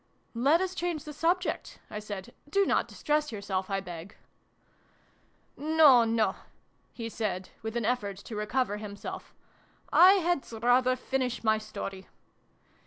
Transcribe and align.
"Let 0.49 0.61
us 0.61 0.73
change 0.73 1.03
the 1.03 1.13
subject," 1.13 1.77
I 1.91 1.99
said." 1.99 2.33
Do 2.49 2.65
not 2.65 2.87
distress 2.87 3.31
yourself, 3.31 3.69
I 3.69 3.81
beg!"" 3.81 4.15
No, 5.57 6.05
no!" 6.05 6.37
he 6.91 7.07
said, 7.07 7.49
with 7.61 7.77
an 7.77 7.85
effort 7.85 8.17
to 8.17 8.35
recover 8.35 8.77
himself." 8.77 9.35
I 9.93 10.13
had 10.13 10.51
rather 10.63 10.95
finish 10.95 11.43
my 11.43 11.59
story 11.59 12.07